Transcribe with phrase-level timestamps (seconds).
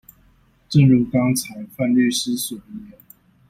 [0.67, 2.91] 正如剛才范律師所言